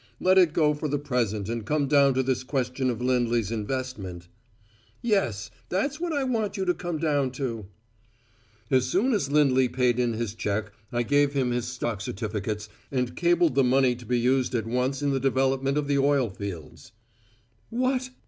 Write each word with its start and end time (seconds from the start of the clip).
Let 0.19 0.39
it 0.39 0.51
go 0.51 0.73
for 0.73 0.87
the 0.87 0.97
present 0.97 1.47
and 1.47 1.63
come 1.63 1.87
down 1.87 2.15
to 2.15 2.23
this 2.23 2.43
question 2.43 2.89
of 2.89 3.03
Lindley's 3.03 3.51
investment" 3.51 4.29
"Yes. 5.03 5.51
That's 5.69 5.99
what 5.99 6.11
I 6.11 6.23
want 6.23 6.57
you 6.57 6.65
to 6.65 6.73
come 6.73 6.97
down 6.97 7.29
to." 7.33 7.67
"As 8.71 8.87
soon 8.87 9.13
as 9.13 9.31
Lindley 9.31 9.69
paid 9.69 9.99
in 9.99 10.13
his 10.13 10.33
check 10.33 10.71
I 10.91 11.03
gave 11.03 11.33
him 11.33 11.51
his 11.51 11.67
stock 11.67 12.01
certificates, 12.01 12.67
and 12.91 13.15
cabled 13.15 13.53
the 13.53 13.63
money 13.63 13.93
to 13.93 14.05
be 14.07 14.17
used 14.17 14.55
at 14.55 14.65
once 14.65 15.03
in 15.03 15.11
the 15.11 15.19
development 15.19 15.77
of 15.77 15.87
the 15.87 15.99
oil 15.99 16.31
fields" 16.31 16.93
"What! 17.69 18.09